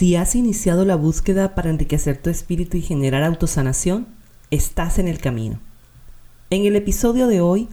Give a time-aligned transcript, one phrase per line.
[0.00, 4.06] Si has iniciado la búsqueda para enriquecer tu espíritu y generar autosanación,
[4.50, 5.60] estás en el camino.
[6.48, 7.68] En el episodio de hoy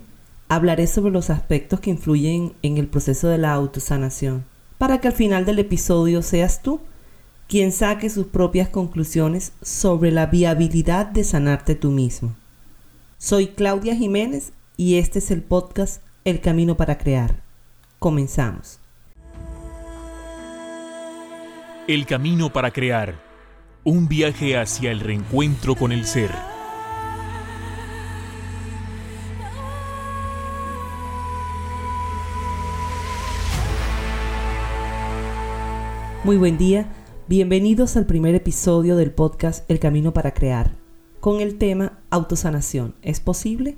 [0.50, 4.44] hablaré sobre los aspectos que influyen en el proceso de la autosanación,
[4.78, 6.82] para que al final del episodio seas tú
[7.48, 12.36] quien saque sus propias conclusiones sobre la viabilidad de sanarte tú mismo.
[13.18, 17.42] Soy Claudia Jiménez y este es el podcast El Camino para Crear.
[18.00, 18.82] Comenzamos.
[21.88, 23.16] El camino para crear.
[23.86, 26.32] Un viaje hacia el reencuentro con el ser.
[36.26, 36.92] Muy buen día,
[37.30, 40.72] bienvenidos al primer episodio del podcast El Camino para Crear,
[41.22, 42.96] con el tema Autosanación.
[43.02, 43.78] ¿Es posible?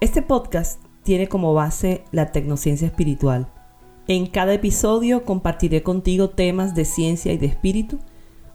[0.00, 3.48] Este podcast tiene como base la tecnociencia espiritual
[4.08, 7.98] en cada episodio compartiré contigo temas de ciencia y de espíritu,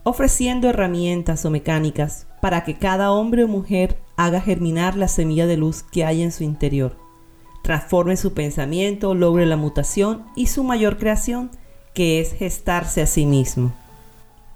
[0.02, 5.56] ofreciendo herramientas o mecánicas para que cada hombre o mujer haga germinar la semilla de
[5.56, 6.96] luz que hay en su interior,
[7.62, 11.52] transforme su pensamiento, logre la mutación y su mayor creación,
[11.94, 13.72] que es gestarse a sí mismo.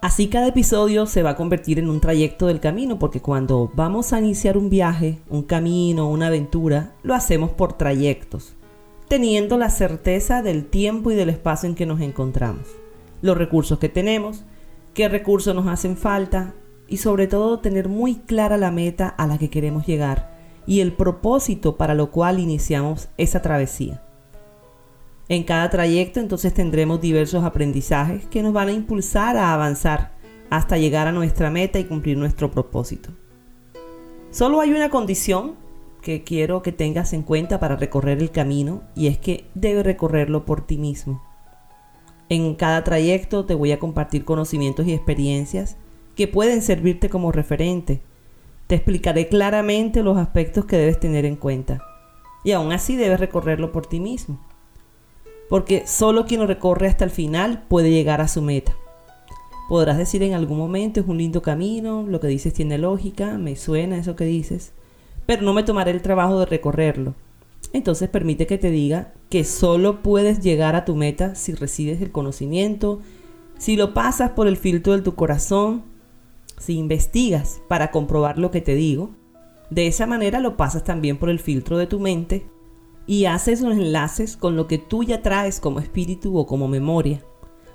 [0.01, 4.13] Así cada episodio se va a convertir en un trayecto del camino, porque cuando vamos
[4.13, 8.58] a iniciar un viaje, un camino, una aventura, lo hacemos por trayectos
[9.09, 12.67] teniendo la certeza del tiempo y del espacio en que nos encontramos,
[13.23, 14.45] los recursos que tenemos,
[14.95, 16.55] qué recursos nos hacen falta
[16.87, 20.93] y sobre todo tener muy clara la meta a la que queremos llegar y el
[20.93, 24.03] propósito para lo cual iniciamos esa travesía.
[25.29, 30.13] En cada trayecto entonces tendremos diversos aprendizajes que nos van a impulsar a avanzar
[30.51, 33.11] hasta llegar a nuestra meta y cumplir nuestro propósito.
[34.31, 35.57] Solo hay una condición
[36.09, 40.47] que quiero que tengas en cuenta para recorrer el camino y es que debes recorrerlo
[40.47, 41.23] por ti mismo.
[42.31, 45.77] En cada trayecto te voy a compartir conocimientos y experiencias
[46.17, 48.01] que pueden servirte como referente.
[48.69, 51.83] Te explicaré claramente los aspectos que debes tener en cuenta.
[52.43, 54.41] Y aún así debes recorrerlo por ti mismo.
[55.51, 58.75] Porque solo quien lo recorre hasta el final puede llegar a su meta.
[59.69, 63.57] Podrás decir en algún momento es un lindo camino, lo que dices tiene lógica, me
[63.57, 64.73] suena eso que dices
[65.29, 67.15] pero no me tomaré el trabajo de recorrerlo.
[67.75, 72.11] Entonces permite que te diga que solo puedes llegar a tu meta si recibes el
[72.11, 73.01] conocimiento,
[73.59, 75.83] si lo pasas por el filtro de tu corazón,
[76.57, 79.11] si investigas para comprobar lo que te digo.
[79.69, 82.47] De esa manera lo pasas también por el filtro de tu mente
[83.07, 87.23] y haces los enlaces con lo que tú ya traes como espíritu o como memoria,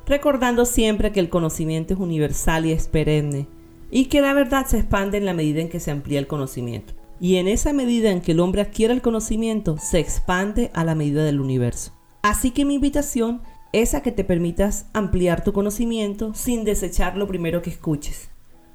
[0.07, 3.45] recordando siempre que el conocimiento es universal y es perenne
[3.91, 6.95] y que la verdad se expande en la medida en que se amplía el conocimiento.
[7.19, 10.95] Y en esa medida en que el hombre adquiere el conocimiento, se expande a la
[10.95, 11.91] medida del universo.
[12.21, 13.41] Así que mi invitación
[13.73, 18.29] es a que te permitas ampliar tu conocimiento sin desechar lo primero que escuches,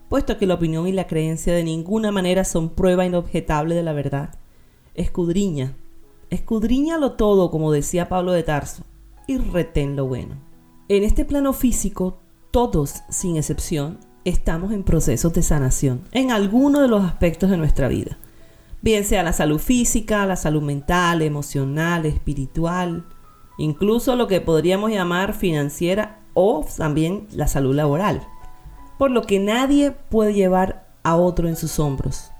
[0.09, 3.93] puesto que la opinión y la creencia de ninguna manera son prueba inobjetable de la
[3.93, 4.35] verdad.
[4.95, 5.77] Escudriña,
[6.31, 8.83] escudriñalo todo, como decía Pablo de Tarso,
[9.27, 10.35] y retén lo bueno.
[10.89, 12.19] En este plano físico,
[12.51, 17.89] todos, sin excepción, estamos en procesos de sanación en alguno de los aspectos de nuestra
[17.89, 18.19] vida
[18.83, 23.05] bien sea la salud física, la salud mental, emocional, espiritual,
[23.59, 28.27] incluso lo que podríamos llamar financiera o también la salud laboral.
[28.99, 32.31] Por lo que nadie puede llevar a otro en sus hombros.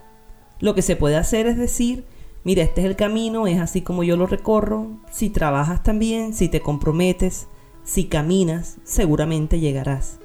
[0.59, 2.05] Lo que se puede hacer es decir,
[2.43, 6.49] mira, este es el camino, es así como yo lo recorro, si trabajas también, si
[6.49, 7.47] te comprometes,
[7.83, 10.19] si caminas, seguramente llegarás.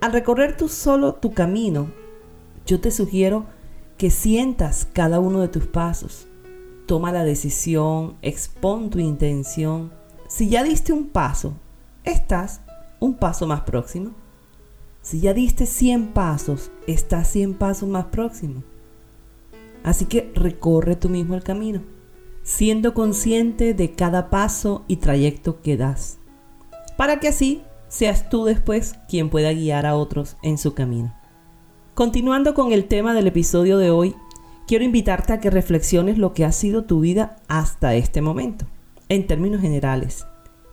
[0.00, 1.90] Al recorrer tú solo tu camino,
[2.66, 3.44] yo te sugiero
[4.00, 6.26] que sientas cada uno de tus pasos.
[6.86, 9.92] Toma la decisión, expon tu intención.
[10.26, 11.52] Si ya diste un paso,
[12.02, 12.62] estás
[12.98, 14.12] un paso más próximo.
[15.02, 18.62] Si ya diste 100 pasos, estás 100 pasos más próximo.
[19.84, 21.82] Así que recorre tú mismo el camino,
[22.42, 26.16] siendo consciente de cada paso y trayecto que das,
[26.96, 31.19] para que así seas tú después quien pueda guiar a otros en su camino.
[32.00, 34.16] Continuando con el tema del episodio de hoy,
[34.66, 38.64] quiero invitarte a que reflexiones lo que ha sido tu vida hasta este momento,
[39.10, 40.24] en términos generales,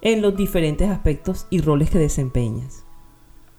[0.01, 2.85] en los diferentes aspectos y roles que desempeñas.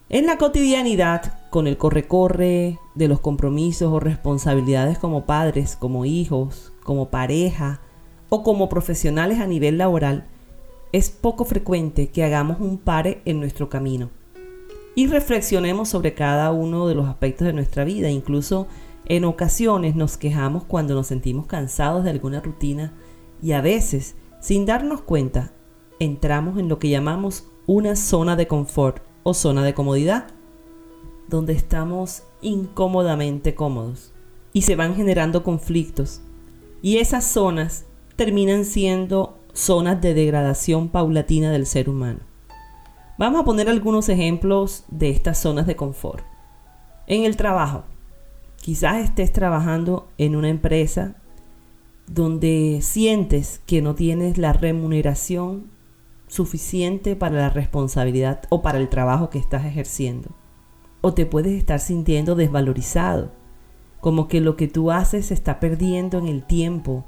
[0.09, 6.73] En la cotidianidad, con el corre-corre de los compromisos o responsabilidades como padres, como hijos,
[6.83, 7.83] como pareja
[8.31, 10.27] o como profesionales a nivel laboral,
[10.93, 14.09] es poco frecuente que hagamos un pare en nuestro camino
[14.99, 18.11] y reflexionemos sobre cada uno de los aspectos de nuestra vida.
[18.11, 18.67] Incluso
[19.05, 22.93] en ocasiones nos quejamos cuando nos sentimos cansados de alguna rutina
[23.41, 25.53] y a veces, sin darnos cuenta,
[26.01, 30.27] entramos en lo que llamamos una zona de confort o zona de comodidad,
[31.29, 34.13] donde estamos incómodamente cómodos
[34.53, 36.23] y se van generando conflictos.
[36.83, 37.85] Y esas zonas
[38.17, 42.19] terminan siendo zonas de degradación paulatina del ser humano.
[43.19, 46.25] Vamos a poner algunos ejemplos de estas zonas de confort.
[47.09, 47.83] En el trabajo,
[48.61, 51.17] quizás estés trabajando en una empresa
[52.07, 55.65] donde sientes que no tienes la remuneración
[56.29, 60.31] suficiente para la responsabilidad o para el trabajo que estás ejerciendo.
[61.01, 63.33] O te puedes estar sintiendo desvalorizado,
[64.01, 67.05] como que lo que tú haces se está perdiendo en el tiempo,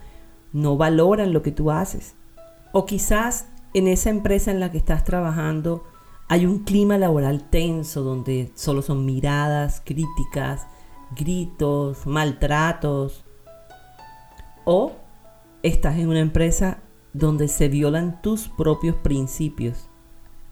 [0.52, 2.16] no valoran lo que tú haces.
[2.72, 5.84] O quizás en esa empresa en la que estás trabajando
[6.31, 10.69] hay un clima laboral tenso donde solo son miradas, críticas,
[11.17, 13.25] gritos, maltratos.
[14.65, 14.93] O
[15.65, 16.79] estás en una empresa
[17.12, 19.88] donde se violan tus propios principios.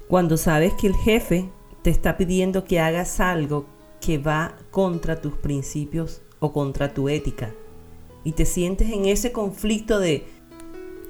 [0.08, 1.48] Cuando sabes que el jefe
[1.82, 3.66] te está pidiendo que hagas algo
[4.00, 7.54] que va contra tus principios o contra tu ética.
[8.24, 10.26] Y te sientes en ese conflicto de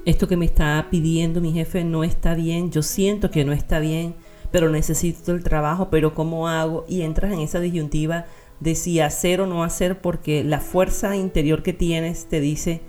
[0.05, 3.79] esto que me está pidiendo mi jefe no está bien, yo siento que no está
[3.79, 4.15] bien,
[4.51, 6.85] pero necesito el trabajo, pero ¿cómo hago?
[6.89, 8.27] Y entras en esa disyuntiva
[8.61, 12.83] de si hacer o no hacer porque la fuerza interior que tienes te dice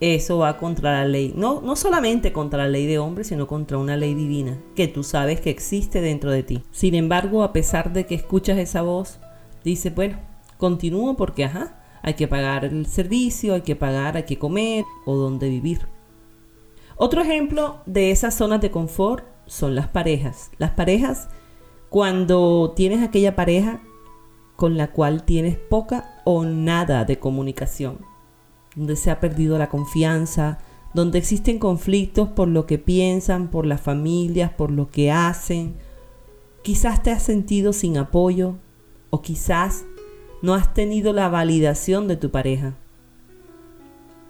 [0.00, 1.34] eso va contra la ley.
[1.36, 5.04] No, no solamente contra la ley de hombres, sino contra una ley divina que tú
[5.04, 6.62] sabes que existe dentro de ti.
[6.70, 9.20] Sin embargo, a pesar de que escuchas esa voz,
[9.62, 10.18] dice, bueno,
[10.56, 15.16] continúo porque, ajá, hay que pagar el servicio, hay que pagar, hay que comer o
[15.16, 15.80] donde vivir.
[16.96, 20.52] Otro ejemplo de esas zonas de confort son las parejas.
[20.58, 21.28] Las parejas,
[21.88, 23.80] cuando tienes aquella pareja
[24.54, 27.98] con la cual tienes poca o nada de comunicación,
[28.76, 30.58] donde se ha perdido la confianza,
[30.94, 35.74] donde existen conflictos por lo que piensan, por las familias, por lo que hacen.
[36.62, 38.54] Quizás te has sentido sin apoyo
[39.10, 39.84] o quizás
[40.42, 42.74] no has tenido la validación de tu pareja.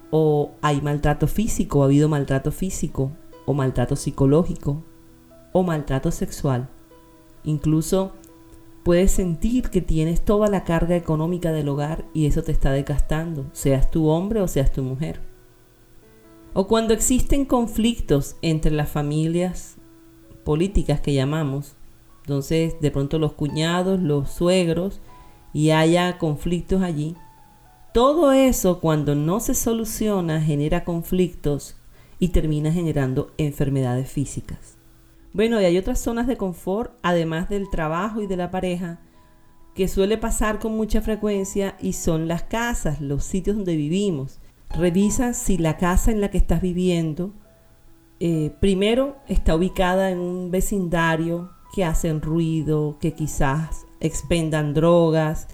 [0.09, 3.11] O hay maltrato físico, ha habido maltrato físico,
[3.45, 4.83] o maltrato psicológico,
[5.51, 6.69] o maltrato sexual.
[7.43, 8.13] Incluso
[8.83, 13.45] puedes sentir que tienes toda la carga económica del hogar y eso te está desgastando,
[13.53, 15.19] seas tu hombre o seas tu mujer.
[16.53, 19.77] O cuando existen conflictos entre las familias
[20.43, 21.75] políticas que llamamos,
[22.21, 24.99] entonces de pronto los cuñados, los suegros,
[25.53, 27.15] y haya conflictos allí.
[27.93, 31.75] Todo eso cuando no se soluciona genera conflictos
[32.19, 34.77] y termina generando enfermedades físicas.
[35.33, 38.99] Bueno, y hay otras zonas de confort, además del trabajo y de la pareja,
[39.75, 44.39] que suele pasar con mucha frecuencia y son las casas, los sitios donde vivimos.
[44.69, 47.33] Revisa si la casa en la que estás viviendo,
[48.19, 55.47] eh, primero, está ubicada en un vecindario que hacen ruido, que quizás expendan drogas,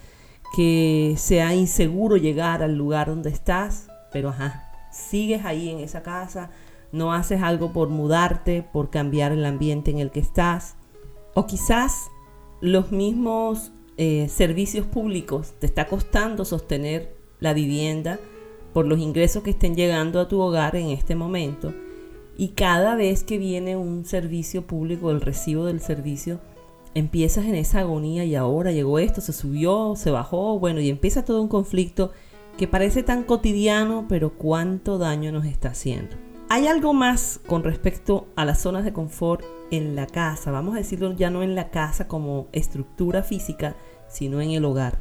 [0.55, 6.49] que sea inseguro llegar al lugar donde estás, pero ajá, sigues ahí en esa casa,
[6.91, 10.75] no haces algo por mudarte, por cambiar el ambiente en el que estás.
[11.33, 12.07] O quizás
[12.61, 18.19] los mismos eh, servicios públicos te está costando sostener la vivienda
[18.73, 21.73] por los ingresos que estén llegando a tu hogar en este momento.
[22.37, 26.39] Y cada vez que viene un servicio público, el recibo del servicio,
[26.93, 31.25] empiezas en esa agonía y ahora llegó esto, se subió, se bajó, bueno, y empieza
[31.25, 32.11] todo un conflicto
[32.57, 36.15] que parece tan cotidiano, pero cuánto daño nos está haciendo.
[36.49, 40.77] Hay algo más con respecto a las zonas de confort en la casa, vamos a
[40.77, 43.75] decirlo ya no en la casa como estructura física,
[44.07, 44.99] sino en el hogar.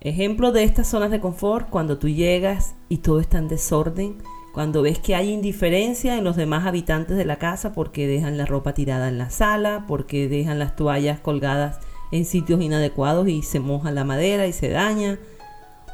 [0.00, 4.18] Ejemplo de estas zonas de confort cuando tú llegas y todo está en desorden,
[4.52, 8.44] cuando ves que hay indiferencia en los demás habitantes de la casa porque dejan la
[8.44, 11.78] ropa tirada en la sala, porque dejan las toallas colgadas
[12.10, 15.20] en sitios inadecuados y se moja la madera y se daña,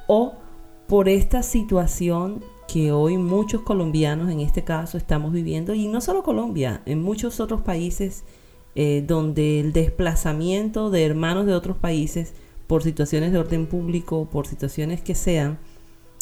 [0.06, 0.32] o
[0.88, 6.22] por esta situación que hoy muchos colombianos en este caso estamos viviendo, y no solo
[6.22, 8.24] Colombia, en muchos otros países
[8.74, 12.34] eh, donde el desplazamiento de hermanos de otros países
[12.66, 15.58] por situaciones de orden público, por situaciones que sean,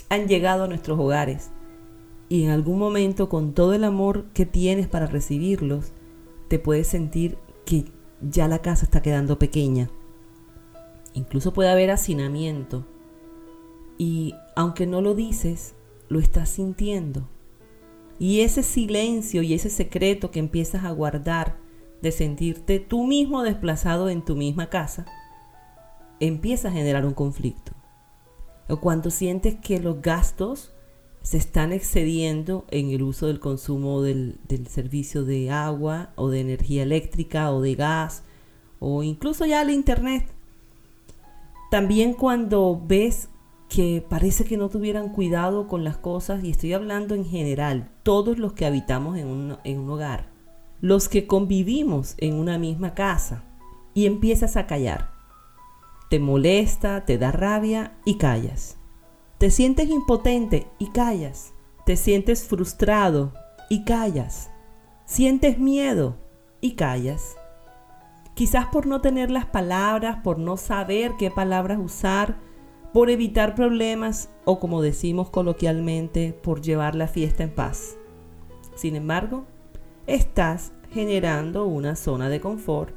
[0.08, 1.50] han llegado a nuestros hogares.
[2.28, 5.92] Y en algún momento, con todo el amor que tienes para recibirlos,
[6.48, 7.86] te puedes sentir que
[8.20, 9.90] ya la casa está quedando pequeña.
[11.14, 12.86] Incluso puede haber hacinamiento.
[13.98, 15.74] Y aunque no lo dices,
[16.08, 17.28] lo estás sintiendo.
[18.18, 21.56] Y ese silencio y ese secreto que empiezas a guardar
[22.00, 25.06] de sentirte tú mismo desplazado en tu misma casa,
[26.20, 27.72] empieza a generar un conflicto.
[28.68, 30.72] O cuando sientes que los gastos
[31.22, 36.40] se están excediendo en el uso del consumo del, del servicio de agua o de
[36.40, 38.22] energía eléctrica o de gas
[38.78, 40.26] o incluso ya el internet.
[41.70, 43.28] También cuando ves
[43.74, 48.38] que parece que no tuvieran cuidado con las cosas, y estoy hablando en general, todos
[48.38, 50.28] los que habitamos en un, en un hogar,
[50.80, 53.42] los que convivimos en una misma casa,
[53.92, 55.10] y empiezas a callar.
[56.08, 58.76] Te molesta, te da rabia y callas.
[59.38, 61.52] Te sientes impotente y callas.
[61.84, 63.32] Te sientes frustrado
[63.68, 64.50] y callas.
[65.04, 66.16] Sientes miedo
[66.60, 67.36] y callas.
[68.34, 72.36] Quizás por no tener las palabras, por no saber qué palabras usar,
[72.94, 77.96] por evitar problemas o como decimos coloquialmente, por llevar la fiesta en paz.
[78.76, 79.46] Sin embargo,
[80.06, 82.94] estás generando una zona de confort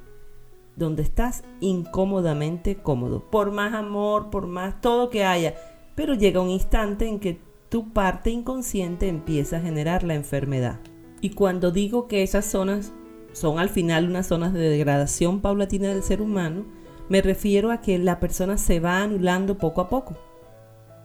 [0.75, 5.56] donde estás incómodamente cómodo, por más amor, por más todo que haya,
[5.96, 10.80] pero llega un instante en que tu parte inconsciente empieza a generar la enfermedad.
[11.22, 12.94] Y cuando digo que esas zonas
[13.32, 16.66] son al final unas zonas de degradación paulatina del ser humano,
[17.09, 20.15] me refiero a que la persona se va anulando poco a poco.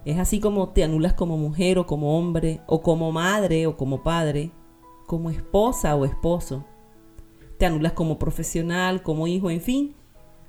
[0.05, 4.03] Es así como te anulas como mujer o como hombre, o como madre o como
[4.03, 4.51] padre,
[5.07, 6.65] como esposa o esposo.
[7.59, 9.95] Te anulas como profesional, como hijo, en fin.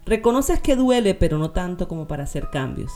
[0.05, 2.91] Reconoces que duele, pero no tanto como para hacer cambios.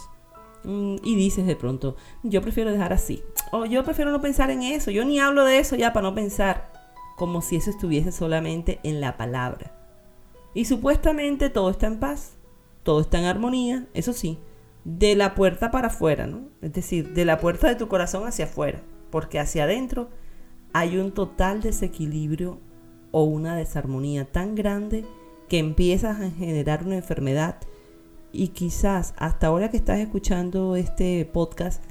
[0.64, 3.24] Mm, y dices de pronto, yo prefiero dejar así.
[3.52, 4.90] O yo prefiero no pensar en eso.
[4.90, 6.72] Yo ni hablo de eso ya para no pensar.
[7.18, 9.74] Como si eso estuviese solamente en la palabra.
[10.56, 12.37] Y supuestamente todo está en paz
[12.88, 14.40] todo está en armonía, eso sí,
[14.86, 16.48] de la puerta para afuera, ¿no?
[16.62, 20.08] Es decir, de la puerta de tu corazón hacia afuera, porque hacia adentro
[20.72, 22.62] hay un total desequilibrio
[23.12, 25.04] o una desarmonía tan grande
[25.50, 27.58] que empiezas a generar una enfermedad
[28.32, 31.84] y quizás hasta ahora que estás escuchando este podcast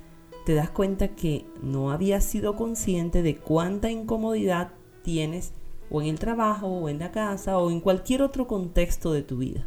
[0.47, 4.71] te das cuenta que no habías sido consciente de cuánta incomodidad
[5.03, 5.53] tienes
[5.91, 9.37] o en el trabajo o en la casa o en cualquier otro contexto de tu
[9.37, 9.67] vida.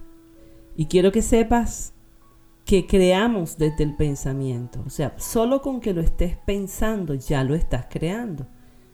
[0.80, 1.92] Y quiero que sepas
[2.64, 4.82] que creamos desde el pensamiento.
[4.88, 8.48] O sea, solo con que lo estés pensando ya lo estás creando.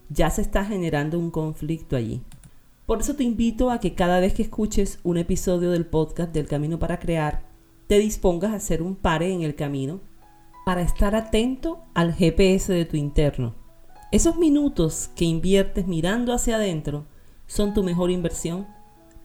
[0.10, 2.24] Ya se está generando un conflicto allí.
[2.88, 6.48] Por eso te invito a que cada vez que escuches un episodio del podcast del
[6.48, 7.44] Camino para Crear,
[7.86, 10.00] te dispongas a hacer un pare en el camino
[10.65, 13.54] para estar atento al GPS de tu interno.
[14.12, 17.06] Esos minutos que inviertes mirando hacia adentro
[17.46, 18.65] son tu mejor inversión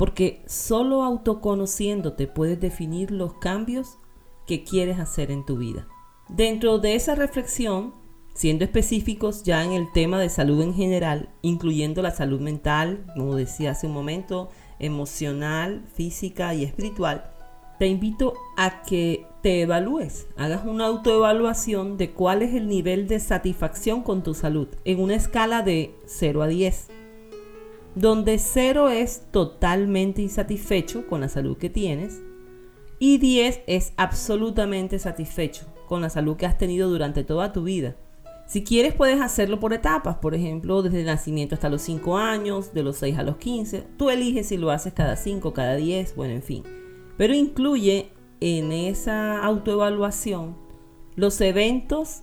[0.00, 3.98] porque solo autoconociéndote puedes definir los cambios
[4.46, 5.88] que quieres hacer en tu vida.
[6.30, 7.92] Dentro de esa reflexión,
[8.32, 13.36] siendo específicos ya en el tema de salud en general, incluyendo la salud mental, como
[13.36, 17.32] decía hace un momento, emocional, física y espiritual,
[17.78, 23.20] te invito a que te evalúes, hagas una autoevaluación de cuál es el nivel de
[23.20, 26.99] satisfacción con tu salud en una escala de 0 a 10
[27.94, 32.20] donde cero es totalmente insatisfecho con la salud que tienes
[32.98, 37.96] y 10 es absolutamente satisfecho con la salud que has tenido durante toda tu vida.
[38.46, 42.74] Si quieres puedes hacerlo por etapas, por ejemplo, desde el nacimiento hasta los 5 años,
[42.74, 43.86] de los 6 a los 15.
[43.96, 46.64] Tú eliges si lo haces cada 5, cada 10, bueno, en fin.
[47.16, 50.56] Pero incluye en esa autoevaluación
[51.16, 52.22] los eventos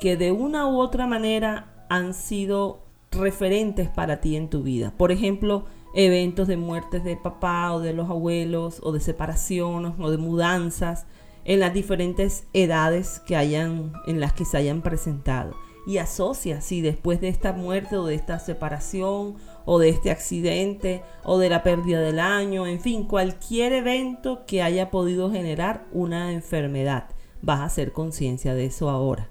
[0.00, 4.92] que de una u otra manera han sido referentes para ti en tu vida.
[4.96, 10.10] Por ejemplo, eventos de muertes de papá o de los abuelos o de separaciones o
[10.10, 11.06] de mudanzas
[11.44, 15.56] en las diferentes edades que hayan en las que se hayan presentado
[15.88, 21.02] y asocia si después de esta muerte o de esta separación o de este accidente
[21.24, 26.32] o de la pérdida del año, en fin, cualquier evento que haya podido generar una
[26.32, 27.08] enfermedad.
[27.40, 29.30] Vas a hacer conciencia de eso ahora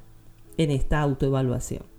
[0.57, 1.96] en esta autoevaluación.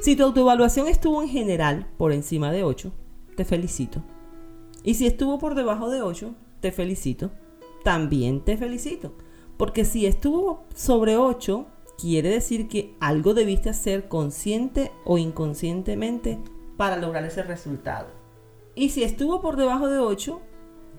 [0.00, 2.92] Si tu autoevaluación estuvo en general por encima de 8,
[3.36, 4.02] te felicito.
[4.84, 7.32] Y si estuvo por debajo de 8, te felicito.
[7.82, 9.12] También te felicito.
[9.56, 11.66] Porque si estuvo sobre 8,
[11.98, 16.38] quiere decir que algo debiste hacer consciente o inconscientemente
[16.76, 18.06] para lograr ese resultado.
[18.76, 20.40] Y si estuvo por debajo de 8,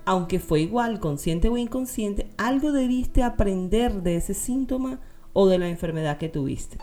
[0.04, 5.00] aunque fue igual, consciente o inconsciente, algo debiste aprender de ese síntoma
[5.32, 6.76] o de la enfermedad que tuviste.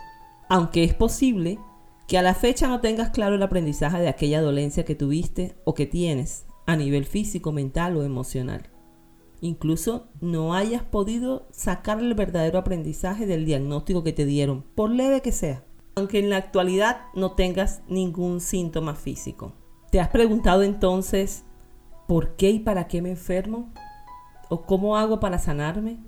[0.50, 1.60] Aunque es posible
[2.08, 5.74] que a la fecha no tengas claro el aprendizaje de aquella dolencia que tuviste o
[5.74, 8.70] que tienes a nivel físico, mental o emocional.
[9.42, 15.22] Incluso no hayas podido sacar el verdadero aprendizaje del diagnóstico que te dieron, por leve
[15.22, 15.64] que sea,
[15.96, 19.54] aunque en la actualidad no tengas ningún síntoma físico.
[19.92, 21.44] ¿Te has preguntado entonces
[22.08, 23.74] por qué y para qué me enfermo?
[24.50, 26.00] ¿O cómo hago para sanarme?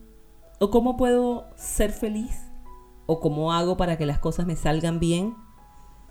[0.60, 2.48] ¿O cómo puedo ser feliz?
[3.06, 5.36] ¿O cómo hago para que las cosas me salgan bien?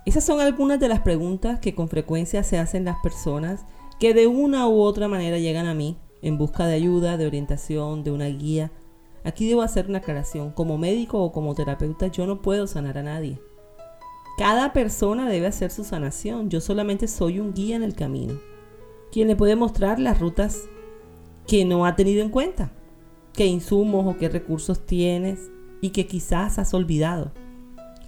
[0.05, 3.65] Esas son algunas de las preguntas que con frecuencia se hacen las personas
[3.99, 8.03] que de una u otra manera llegan a mí en busca de ayuda, de orientación,
[8.03, 8.71] de una guía.
[9.23, 10.51] Aquí debo hacer una aclaración.
[10.51, 13.39] Como médico o como terapeuta yo no puedo sanar a nadie.
[14.37, 16.49] Cada persona debe hacer su sanación.
[16.49, 18.39] Yo solamente soy un guía en el camino.
[19.11, 20.69] Quien le puede mostrar las rutas
[21.45, 22.71] que no ha tenido en cuenta.
[23.33, 25.51] Qué insumos o qué recursos tienes
[25.81, 27.33] y que quizás has olvidado.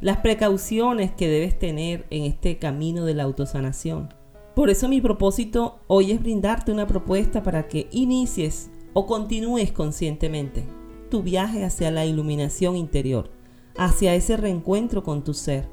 [0.02, 4.12] Las precauciones que debes tener en este camino de la autosanación.
[4.56, 10.66] Por eso mi propósito hoy es brindarte una propuesta para que inicies o continúes conscientemente
[11.12, 13.30] tu viaje hacia la iluminación interior,
[13.78, 15.68] hacia ese reencuentro con tu ser,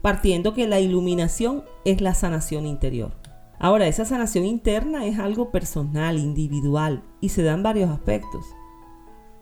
[0.00, 3.16] partiendo que la iluminación es la sanación interior.
[3.58, 8.46] Ahora, esa sanación interna es algo personal, individual, y se da en varios aspectos.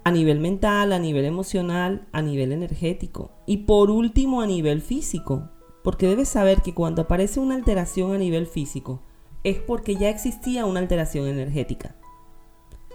[0.07, 5.51] A nivel mental, a nivel emocional, a nivel energético y por último a nivel físico,
[5.83, 9.03] porque debes saber que cuando aparece una alteración a nivel físico,
[9.43, 11.97] es porque ya existía una alteración energética.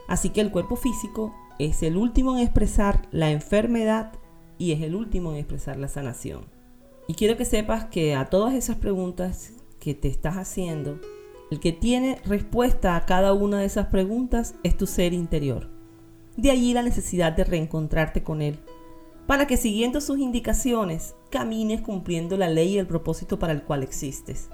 [0.08, 4.14] Así que el cuerpo físico es el último en expresar la enfermedad
[4.58, 6.46] y es el último en expresar la sanación.
[7.10, 9.52] Y quiero que sepas que a todas esas preguntas
[9.82, 10.98] que te estás haciendo,
[11.52, 15.81] el que tiene respuesta a cada una de esas preguntas es tu ser interior.
[16.38, 18.60] De allí la necesidad de reencontrarte con él
[19.32, 23.82] para que siguiendo sus indicaciones camines cumpliendo la ley y el propósito para el cual
[23.82, 24.50] existes.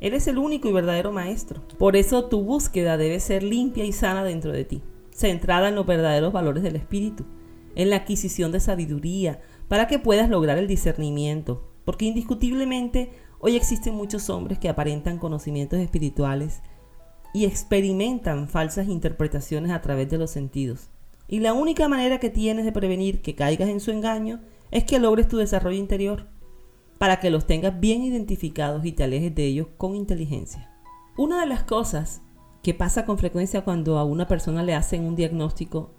[0.00, 1.62] Eres el único y verdadero maestro.
[1.76, 5.86] Por eso tu búsqueda debe ser limpia y sana dentro de ti, centrada en los
[5.86, 7.24] verdaderos valores del espíritu,
[7.74, 13.10] en la adquisición de sabiduría, para que puedas lograr el discernimiento, porque indiscutiblemente
[13.40, 16.60] hoy existen muchos hombres que aparentan conocimientos espirituales
[17.34, 20.90] y experimentan falsas interpretaciones a través de los sentidos.
[21.28, 24.40] Y la única manera que tienes de prevenir que caigas en su engaño
[24.70, 26.28] es que logres tu desarrollo interior,
[26.98, 30.70] para que los tengas bien identificados y te alejes de ellos con inteligencia.
[31.16, 32.22] Una de las cosas
[32.62, 35.94] que pasa con frecuencia cuando a una persona le hacen un diagnóstico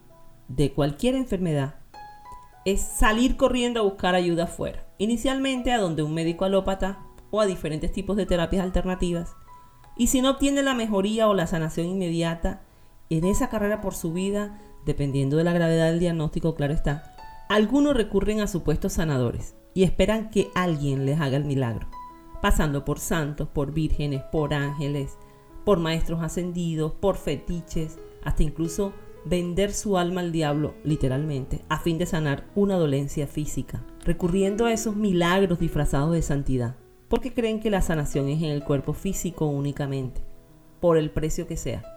[0.47, 1.75] de cualquier enfermedad
[2.65, 4.85] es salir corriendo a buscar ayuda afuera.
[4.97, 6.99] Inicialmente a donde un médico alópata
[7.31, 9.35] o a diferentes tipos de terapias alternativas.
[9.95, 12.61] Y si no obtiene la mejoría o la sanación inmediata
[13.09, 17.13] en esa carrera por su vida, dependiendo de la gravedad del diagnóstico, claro está,
[17.49, 21.87] algunos recurren a supuestos sanadores y esperan que alguien les haga el milagro,
[22.41, 25.17] pasando por santos, por vírgenes, por ángeles,
[25.63, 28.93] por maestros ascendidos, por fetiches, hasta incluso
[29.25, 34.71] vender su alma al diablo, literalmente, a fin de sanar una dolencia física, recurriendo a
[34.71, 36.77] esos milagros disfrazados de santidad,
[37.09, 40.21] porque creen que la sanación es en el cuerpo físico únicamente,
[40.79, 41.96] por el precio que sea.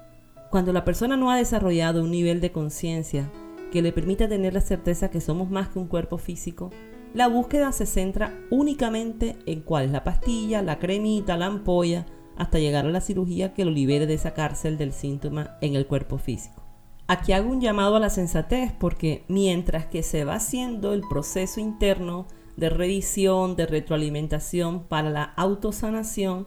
[0.51, 3.31] Cuando la persona no ha desarrollado un nivel de conciencia
[3.71, 6.71] que le permita tener la certeza que somos más que un cuerpo físico,
[7.15, 12.05] la búsqueda se centra únicamente en cuál es la pastilla, la cremita, la ampolla,
[12.37, 15.87] hasta llegar a la cirugía que lo libere de esa cárcel del síntoma en el
[15.87, 16.65] cuerpo físico.
[17.07, 21.61] Aquí hago un llamado a la sensatez porque mientras que se va haciendo el proceso
[21.61, 26.47] interno de revisión, de retroalimentación para la autosanación,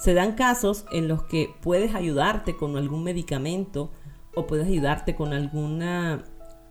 [0.00, 3.90] se dan casos en los que puedes ayudarte con algún medicamento
[4.34, 6.24] o puedes ayudarte con alguna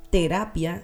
[0.09, 0.83] terapia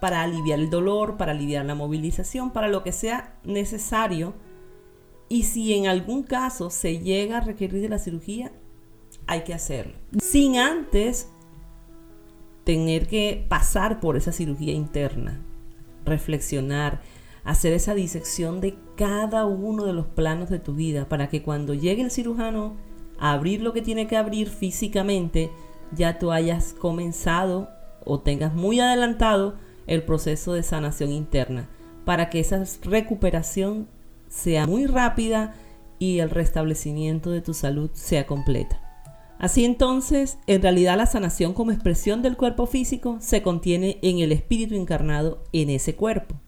[0.00, 4.32] para aliviar el dolor, para aliviar la movilización, para lo que sea necesario.
[5.28, 8.52] Y si en algún caso se llega a requerir de la cirugía,
[9.26, 9.98] hay que hacerlo.
[10.18, 11.28] Sin antes
[12.64, 15.42] tener que pasar por esa cirugía interna,
[16.06, 17.02] reflexionar,
[17.46, 21.74] hacer esa disección de cada uno de los planos de tu vida para que cuando
[21.74, 22.74] llegue el cirujano
[23.18, 25.50] a abrir lo que tiene que abrir físicamente,
[25.92, 27.70] ya tú hayas comenzado
[28.04, 29.54] o tengas muy adelantado
[29.86, 31.68] el proceso de sanación interna
[32.04, 33.88] para que esa recuperación
[34.28, 35.54] sea muy rápida
[36.00, 38.82] y el restablecimiento de tu salud sea completa.
[39.38, 44.32] Así entonces, en realidad la sanación como expresión del cuerpo físico se contiene en el
[44.32, 46.40] espíritu encarnado en ese cuerpo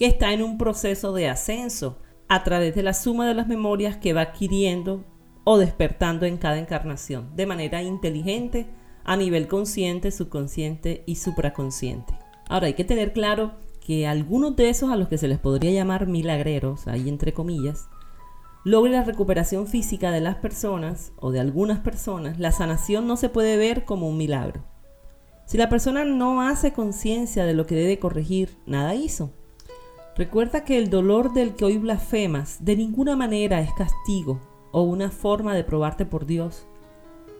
[0.00, 3.98] que está en un proceso de ascenso a través de la suma de las memorias
[3.98, 5.04] que va adquiriendo
[5.44, 8.70] o despertando en cada encarnación, de manera inteligente,
[9.04, 12.14] a nivel consciente, subconsciente y supraconsciente.
[12.48, 15.70] Ahora hay que tener claro que algunos de esos a los que se les podría
[15.70, 17.90] llamar milagreros, ahí entre comillas,
[18.64, 23.28] logre la recuperación física de las personas o de algunas personas, la sanación no se
[23.28, 24.64] puede ver como un milagro.
[25.44, 29.34] Si la persona no hace conciencia de lo que debe corregir, nada hizo.
[30.20, 34.38] Recuerda que el dolor del que hoy blasfemas de ninguna manera es castigo
[34.70, 36.66] o una forma de probarte por Dios,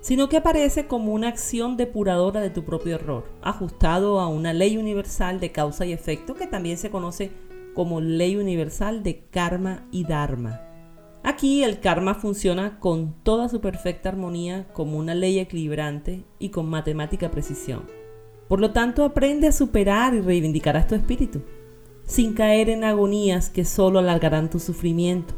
[0.01, 4.79] sino que aparece como una acción depuradora de tu propio error, ajustado a una ley
[4.79, 7.33] universal de causa y efecto que también se conoce
[7.75, 10.62] como ley universal de karma y dharma.
[11.23, 16.71] Aquí el karma funciona con toda su perfecta armonía como una ley equilibrante y con
[16.71, 17.83] matemática precisión.
[18.49, 21.43] Por lo tanto, aprende a superar y reivindicar a tu espíritu,
[22.11, 25.33] sin caer en agonías que solo alargarán tu sufrimiento.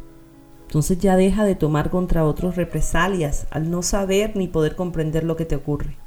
[0.62, 5.37] Entonces ya deja de tomar contra otros represalias al no saber ni poder comprender lo
[5.37, 5.98] que te ocurre.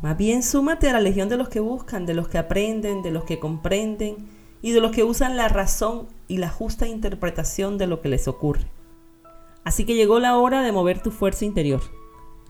[0.00, 3.10] Más bien súmate a la legión de los que buscan, de los que aprenden, de
[3.10, 4.16] los que comprenden
[4.62, 8.28] y de los que usan la razón y la justa interpretación de lo que les
[8.28, 8.64] ocurre.
[9.62, 11.82] Así que llegó la hora de mover tu fuerza interior,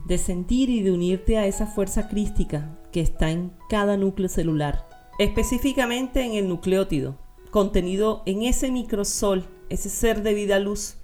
[0.06, 4.88] de sentir y de unirte a esa fuerza crística que está en cada núcleo celular,
[5.18, 7.16] específicamente en el nucleótido,
[7.50, 10.96] contenido en ese microsol, ese ser de vida luz,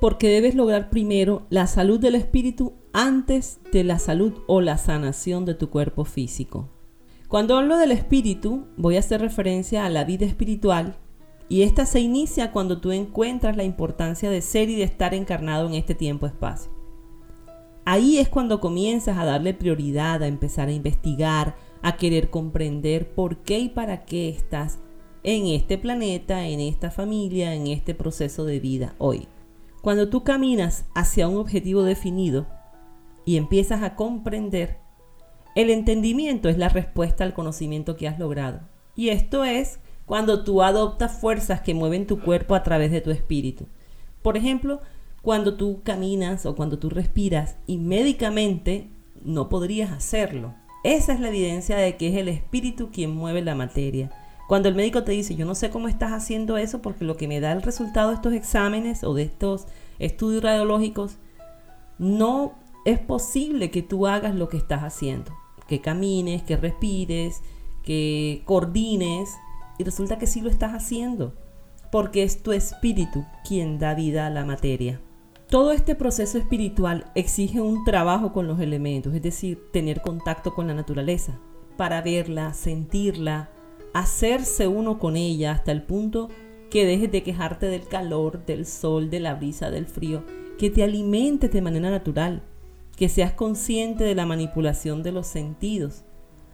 [0.00, 5.44] porque debes lograr primero la salud del espíritu antes de la salud o la sanación
[5.44, 6.68] de tu cuerpo físico.
[7.28, 10.96] Cuando hablo del espíritu, voy a hacer referencia a la vida espiritual
[11.48, 15.68] y esta se inicia cuando tú encuentras la importancia de ser y de estar encarnado
[15.68, 16.72] en este tiempo-espacio.
[17.84, 23.38] Ahí es cuando comienzas a darle prioridad, a empezar a investigar, a querer comprender por
[23.38, 24.78] qué y para qué estás
[25.24, 29.28] en este planeta, en esta familia, en este proceso de vida hoy.
[29.80, 32.46] Cuando tú caminas hacia un objetivo definido
[33.24, 34.78] y empiezas a comprender,
[35.54, 38.60] el entendimiento es la respuesta al conocimiento que has logrado.
[38.96, 43.10] Y esto es cuando tú adoptas fuerzas que mueven tu cuerpo a través de tu
[43.10, 43.66] espíritu.
[44.22, 44.80] Por ejemplo,
[45.20, 48.88] cuando tú caminas o cuando tú respiras y médicamente
[49.24, 50.54] no podrías hacerlo.
[50.84, 54.10] Esa es la evidencia de que es el espíritu quien mueve la materia.
[54.48, 57.28] Cuando el médico te dice, yo no sé cómo estás haciendo eso porque lo que
[57.28, 59.66] me da el resultado de estos exámenes o de estos
[59.98, 61.16] estudios radiológicos,
[61.98, 65.32] no es posible que tú hagas lo que estás haciendo.
[65.68, 67.40] Que camines, que respires,
[67.82, 69.30] que coordines,
[69.78, 71.34] y resulta que sí lo estás haciendo,
[71.90, 75.00] porque es tu espíritu quien da vida a la materia.
[75.48, 80.66] Todo este proceso espiritual exige un trabajo con los elementos, es decir, tener contacto con
[80.66, 81.38] la naturaleza,
[81.76, 83.50] para verla, sentirla,
[83.92, 86.28] hacerse uno con ella hasta el punto
[86.70, 90.24] que dejes de quejarte del calor, del sol, de la brisa, del frío,
[90.58, 92.42] que te alimentes de manera natural,
[92.96, 96.04] que seas consciente de la manipulación de los sentidos.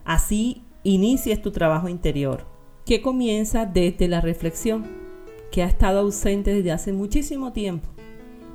[0.03, 2.45] Así inicies tu trabajo interior
[2.89, 4.87] que comienza desde la reflexión,
[5.51, 7.87] que ha estado ausente desde hace muchísimo tiempo.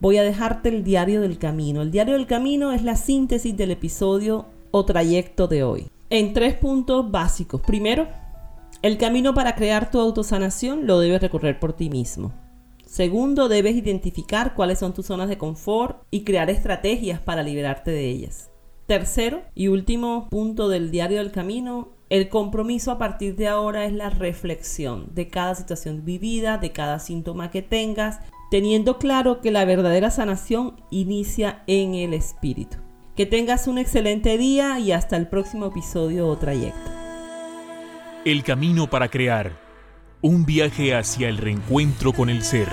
[0.00, 1.82] voy a dejarte el diario del camino.
[1.82, 5.88] El diario del camino es la síntesis del episodio o trayecto de hoy.
[6.08, 7.60] En tres puntos básicos.
[7.62, 8.06] Primero,
[8.82, 12.32] el camino para crear tu autosanación lo debes recorrer por ti mismo.
[12.84, 18.08] Segundo, debes identificar cuáles son tus zonas de confort y crear estrategias para liberarte de
[18.08, 18.52] ellas.
[18.86, 23.92] Tercero y último punto del diario del camino, el compromiso a partir de ahora es
[23.92, 28.20] la reflexión de cada situación vivida, de cada síntoma que tengas,
[28.52, 32.85] teniendo claro que la verdadera sanación inicia en el espíritu.
[33.16, 36.90] Que tengas un excelente día y hasta el próximo episodio o trayecto.
[38.26, 39.52] El camino para crear
[40.20, 42.68] un viaje hacia el reencuentro con el ser.